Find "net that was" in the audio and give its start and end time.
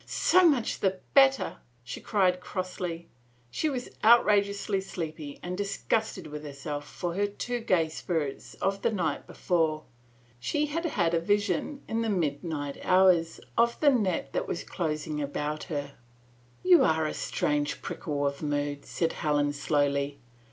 13.91-14.63